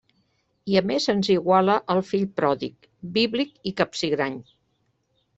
I 0.71 0.77
a 0.79 0.81
més 0.91 1.03
ens 1.11 1.27
iguala 1.33 1.75
al 1.95 2.01
fill 2.11 2.25
pròdig, 2.41 2.87
bíblic 3.19 3.51
i 3.73 3.75
capsigrany. 3.83 4.39